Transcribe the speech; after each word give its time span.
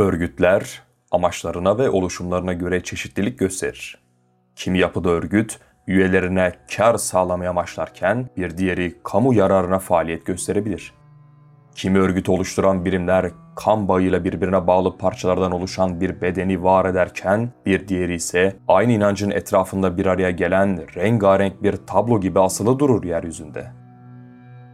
Örgütler 0.00 0.82
amaçlarına 1.10 1.78
ve 1.78 1.90
oluşumlarına 1.90 2.52
göre 2.52 2.82
çeşitlilik 2.82 3.38
gösterir. 3.38 3.98
Kimi 4.56 4.78
yapıda 4.78 5.10
örgüt 5.10 5.58
üyelerine 5.86 6.52
kar 6.76 6.94
sağlamayı 6.94 7.50
amaçlarken 7.50 8.30
bir 8.36 8.56
diğeri 8.56 8.98
kamu 9.04 9.34
yararına 9.34 9.78
faaliyet 9.78 10.26
gösterebilir. 10.26 10.94
Kimi 11.74 11.98
örgüt 11.98 12.28
oluşturan 12.28 12.84
birimler 12.84 13.30
kan 13.56 13.88
bağıyla 13.88 14.24
birbirine 14.24 14.66
bağlı 14.66 14.98
parçalardan 14.98 15.52
oluşan 15.52 16.00
bir 16.00 16.20
bedeni 16.20 16.62
var 16.62 16.84
ederken 16.84 17.52
bir 17.66 17.88
diğeri 17.88 18.14
ise 18.14 18.56
aynı 18.68 18.92
inancın 18.92 19.30
etrafında 19.30 19.96
bir 19.96 20.06
araya 20.06 20.30
gelen 20.30 20.94
rengarenk 20.96 21.62
bir 21.62 21.76
tablo 21.76 22.20
gibi 22.20 22.40
asılı 22.40 22.78
durur 22.78 23.04
yeryüzünde. 23.04 23.66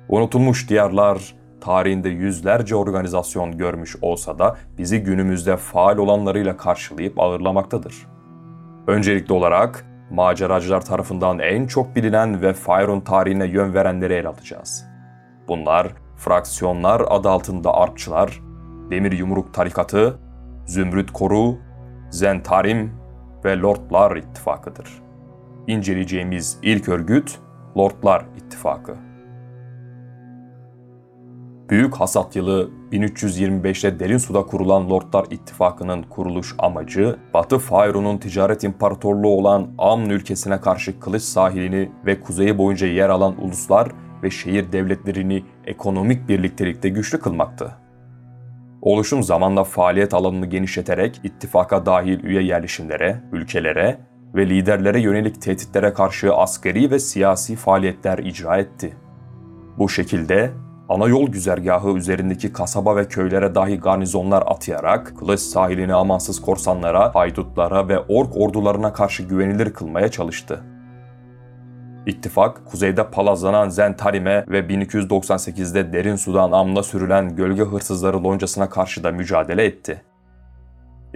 Unutulmuş 0.08 0.68
diyarlar 0.68 1.35
tarihinde 1.60 2.08
yüzlerce 2.08 2.76
organizasyon 2.76 3.58
görmüş 3.58 3.96
olsa 4.02 4.38
da 4.38 4.56
bizi 4.78 5.02
günümüzde 5.02 5.56
faal 5.56 5.96
olanlarıyla 5.96 6.56
karşılayıp 6.56 7.20
ağırlamaktadır. 7.20 8.06
Öncelikli 8.86 9.32
olarak 9.32 9.86
maceracılar 10.10 10.84
tarafından 10.84 11.38
en 11.38 11.66
çok 11.66 11.96
bilinen 11.96 12.42
ve 12.42 12.52
Fayron 12.52 13.00
tarihine 13.00 13.46
yön 13.46 13.74
verenleri 13.74 14.12
ele 14.14 14.28
alacağız. 14.28 14.84
Bunlar 15.48 15.88
fraksiyonlar 16.16 17.02
adı 17.08 17.28
altında 17.28 17.74
Arpçılar, 17.74 18.40
Demir 18.90 19.12
Yumruk 19.12 19.54
Tarikatı, 19.54 20.18
Zümrüt 20.66 21.12
Koru, 21.12 21.58
Zentarim 22.10 22.92
ve 23.44 23.58
Lordlar 23.58 24.16
İttifakı'dır. 24.16 25.02
İnceleyeceğimiz 25.66 26.58
ilk 26.62 26.88
örgüt 26.88 27.38
Lordlar 27.78 28.24
İttifakı. 28.36 29.05
Büyük 31.70 31.94
hasat 31.94 32.36
yılı 32.36 32.70
1325'te 32.92 34.00
derin 34.00 34.18
suda 34.18 34.46
kurulan 34.46 34.90
Lordlar 34.90 35.26
İttifakı'nın 35.30 36.02
kuruluş 36.02 36.54
amacı, 36.58 37.16
Batı 37.34 37.58
Fayro'nun 37.58 38.18
ticaret 38.18 38.64
imparatorluğu 38.64 39.28
olan 39.28 39.68
Amn 39.78 40.10
ülkesine 40.10 40.60
karşı 40.60 41.00
kılıç 41.00 41.22
sahilini 41.22 41.90
ve 42.06 42.20
kuzeyi 42.20 42.58
boyunca 42.58 42.86
yer 42.86 43.08
alan 43.08 43.44
uluslar 43.44 43.88
ve 44.22 44.30
şehir 44.30 44.72
devletlerini 44.72 45.44
ekonomik 45.64 46.28
birliktelikte 46.28 46.88
güçlü 46.88 47.20
kılmaktı. 47.20 47.74
Oluşum 48.82 49.22
zamanla 49.22 49.64
faaliyet 49.64 50.14
alanını 50.14 50.46
genişleterek 50.46 51.20
ittifaka 51.24 51.86
dahil 51.86 52.24
üye 52.24 52.42
yerleşimlere, 52.42 53.22
ülkelere 53.32 53.98
ve 54.34 54.48
liderlere 54.50 55.00
yönelik 55.00 55.42
tehditlere 55.42 55.92
karşı 55.92 56.34
askeri 56.34 56.90
ve 56.90 56.98
siyasi 56.98 57.56
faaliyetler 57.56 58.18
icra 58.18 58.56
etti. 58.56 58.96
Bu 59.78 59.88
şekilde 59.88 60.50
ana 60.88 61.06
yol 61.06 61.28
güzergahı 61.28 61.90
üzerindeki 61.90 62.52
kasaba 62.52 62.96
ve 62.96 63.08
köylere 63.08 63.54
dahi 63.54 63.80
garnizonlar 63.80 64.44
atayarak 64.46 65.12
Kılıç 65.18 65.40
sahilini 65.40 65.94
amansız 65.94 66.40
korsanlara, 66.40 67.14
haydutlara 67.14 67.88
ve 67.88 67.98
ork 67.98 68.36
ordularına 68.36 68.92
karşı 68.92 69.22
güvenilir 69.22 69.72
kılmaya 69.72 70.10
çalıştı. 70.10 70.60
İttifak, 72.06 72.66
kuzeyde 72.66 73.10
palazlanan 73.10 73.68
Zentarim'e 73.68 74.44
ve 74.48 74.60
1298'de 74.60 75.92
derin 75.92 76.16
sudan 76.16 76.52
amla 76.52 76.82
sürülen 76.82 77.36
gölge 77.36 77.62
hırsızları 77.62 78.24
loncasına 78.24 78.68
karşı 78.68 79.04
da 79.04 79.12
mücadele 79.12 79.64
etti. 79.64 80.02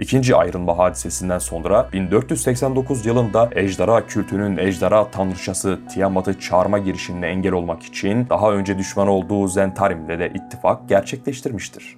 İkinci 0.01 0.35
ayrılma 0.35 0.77
hadisesinden 0.77 1.39
sonra 1.39 1.89
1489 1.93 3.05
yılında 3.05 3.49
ejderha 3.55 4.07
kültünün 4.07 4.57
ejderha 4.57 5.11
tanrıçası 5.11 5.79
Tiamat'ı 5.93 6.39
çağırma 6.39 6.77
girişimine 6.77 7.27
engel 7.27 7.51
olmak 7.51 7.83
için 7.83 8.29
daha 8.29 8.51
önce 8.51 8.77
düşman 8.77 9.07
olduğu 9.07 9.47
Zentarim'le 9.47 10.19
de 10.19 10.31
ittifak 10.35 10.89
gerçekleştirmiştir. 10.89 11.97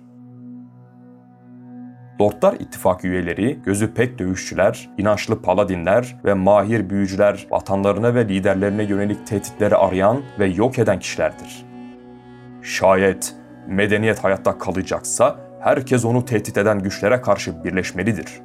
Lordlar 2.22 2.54
İttifak 2.54 3.06
üyeleri, 3.06 3.60
gözü 3.66 3.94
pek 3.94 4.20
dövüşçüler, 4.20 4.90
inançlı 4.98 5.42
paladinler 5.42 6.16
ve 6.26 6.34
mahir 6.34 6.90
büyücüler 6.90 7.48
vatanlarına 7.52 8.16
ve 8.16 8.28
liderlerine 8.28 8.84
yönelik 8.84 9.28
tehditleri 9.28 9.76
arayan 9.76 10.22
ve 10.40 10.46
yok 10.46 10.80
eden 10.80 11.00
kişilerdir. 11.00 11.66
Şayet 12.62 13.36
medeniyet 13.68 14.24
hayatta 14.24 14.58
kalacaksa 14.58 15.53
herkes 15.64 16.06
onu 16.06 16.26
tehdit 16.26 16.58
eden 16.58 16.80
güçlere 16.80 17.22
karşı 17.22 17.64
birleşmelidir. 17.64 18.42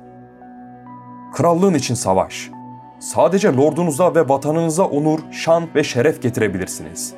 Krallığın 1.34 1.74
için 1.74 1.94
savaş. 1.94 2.50
Sadece 2.98 3.48
lordunuza 3.48 4.14
ve 4.14 4.28
vatanınıza 4.28 4.84
onur, 4.84 5.20
şan 5.30 5.68
ve 5.74 5.84
şeref 5.84 6.22
getirebilirsiniz. 6.22 7.14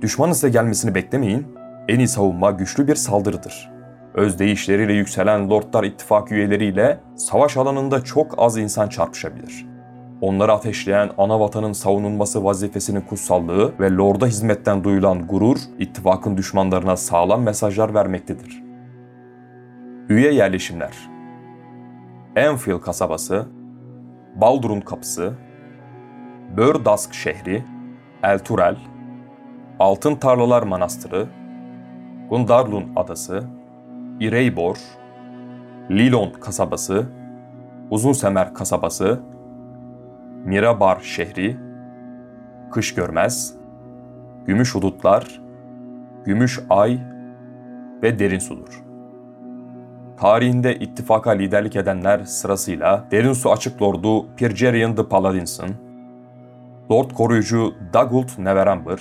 Düşmanın 0.00 0.32
size 0.32 0.48
gelmesini 0.48 0.94
beklemeyin. 0.94 1.46
En 1.88 1.98
iyi 1.98 2.08
savunma 2.08 2.50
güçlü 2.50 2.88
bir 2.88 2.94
saldırıdır. 2.94 3.70
Özdeyişleriyle 4.14 4.92
yükselen 4.92 5.50
Lordlar 5.50 5.84
İttifak 5.84 6.32
üyeleriyle 6.32 7.00
savaş 7.16 7.56
alanında 7.56 8.04
çok 8.04 8.34
az 8.38 8.58
insan 8.58 8.88
çarpışabilir. 8.88 9.69
Onları 10.20 10.52
ateşleyen 10.52 11.10
ana 11.18 11.40
vatanın 11.40 11.72
savunulması 11.72 12.44
vazifesinin 12.44 13.00
kutsallığı 13.00 13.78
ve 13.80 13.90
Lord'a 13.90 14.26
hizmetten 14.26 14.84
duyulan 14.84 15.26
gurur, 15.26 15.56
ittifakın 15.78 16.36
düşmanlarına 16.36 16.96
sağlam 16.96 17.42
mesajlar 17.42 17.94
vermektedir. 17.94 18.62
Üye 20.08 20.32
yerleşimler 20.34 20.92
Enfield 22.36 22.80
kasabası, 22.80 23.46
Baldur'un 24.36 24.80
kapısı, 24.80 25.32
Bördask 26.56 27.14
şehri, 27.14 27.64
Elturel, 28.22 28.76
Altın 29.78 30.14
Tarlalar 30.14 30.62
Manastırı, 30.62 31.26
Gundarlun 32.30 32.84
adası, 32.96 33.44
İreybor, 34.20 34.76
Lilon 35.90 36.32
kasabası, 36.40 37.06
Uzunsemer 37.90 38.54
kasabası, 38.54 39.20
Mirabar 40.44 41.00
şehri, 41.00 41.56
Kış 42.70 42.94
Görmez, 42.94 43.54
Gümüş 44.46 44.74
Hudutlar, 44.74 45.40
Gümüş 46.24 46.60
Ay 46.70 46.98
ve 48.02 48.18
Derin 48.18 48.38
Sudur. 48.38 48.82
Tarihinde 50.16 50.76
ittifaka 50.76 51.30
liderlik 51.30 51.76
edenler 51.76 52.24
sırasıyla 52.24 53.04
Derin 53.10 53.32
Su 53.32 53.52
Açık 53.52 53.82
Lordu 53.82 54.36
Pirgerian 54.36 54.94
the 54.94 55.08
Paladins'ın, 55.08 55.70
Lord 56.90 57.10
Koruyucu 57.10 57.74
Dagult 57.92 58.38
Neverember, 58.38 59.00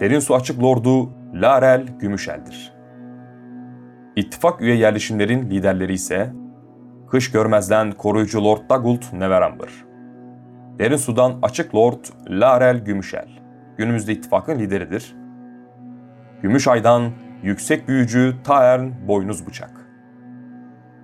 Derin 0.00 0.20
Su 0.20 0.34
Açık 0.34 0.62
Lordu 0.62 1.10
Larel 1.34 1.86
Gümüşel'dir. 1.98 2.72
İttifak 4.16 4.60
üye 4.60 4.76
yerleşimlerin 4.76 5.50
liderleri 5.50 5.92
ise 5.92 6.32
Kış 7.10 7.30
Görmez'den 7.30 7.92
koruyucu 7.92 8.44
Lord 8.44 8.70
Dagult 8.70 9.12
Neverember. 9.12 9.93
Derin 10.78 10.96
Sudan 10.96 11.34
Açık 11.42 11.74
Lord 11.74 12.04
Larel 12.28 12.84
Gümüşel. 12.84 13.28
Günümüzde 13.76 14.12
ittifakın 14.12 14.58
lideridir. 14.58 15.16
Gümüşay'dan 16.42 17.10
Yüksek 17.42 17.88
Büyücü 17.88 18.36
Taern 18.44 18.90
Boynuz 19.08 19.46
Bıçak. 19.46 19.70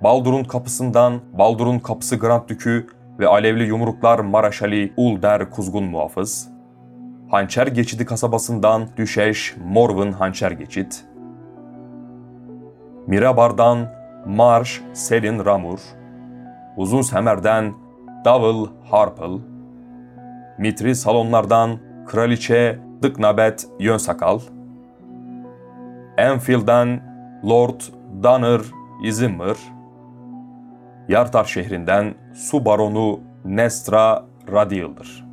Baldur'un 0.03 0.45
kapısından 0.45 1.21
Baldur'un 1.33 1.79
kapısı 1.79 2.17
Grand 2.17 2.49
Dükü 2.49 2.87
ve 3.19 3.27
Alevli 3.27 3.65
Yumruklar 3.65 4.19
Maraşali 4.19 4.93
Ulder 4.97 5.51
Kuzgun 5.51 5.85
Muhafız. 5.85 6.49
Hançer 7.29 7.67
Geçidi 7.67 8.05
kasabasından 8.05 8.89
Düşeş 8.97 9.57
Morvin 9.65 10.13
Hançer 10.13 10.51
Geçit. 10.51 11.05
Mirabar'dan 13.07 13.89
Marş 14.27 14.83
Selin 14.93 15.45
Ramur, 15.45 15.81
Uzun 16.77 17.03
Semer'den 17.03 17.73
Davul 18.25 18.69
Harpel, 18.91 19.50
Mitri 20.61 20.95
Salonlardan 20.95 21.79
Kraliçe 22.07 22.79
Dıknabet 23.03 23.69
Yönsakal, 23.79 24.41
Enfield'den 26.17 27.03
Lord 27.45 27.81
Danır 28.23 28.63
İzimir, 29.05 29.57
Yartar 31.09 31.45
şehrinden 31.45 32.15
Su 32.35 32.65
Baronu 32.65 33.21
Nestra 33.45 34.25
Radial'dır. 34.53 35.30